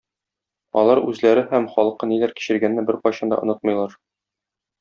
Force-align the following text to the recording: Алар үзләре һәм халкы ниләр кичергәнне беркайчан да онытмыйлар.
Алар 0.81 1.01
үзләре 1.11 1.43
һәм 1.51 1.69
халкы 1.75 2.09
ниләр 2.13 2.35
кичергәнне 2.39 2.87
беркайчан 2.91 3.35
да 3.35 3.41
онытмыйлар. 3.47 3.99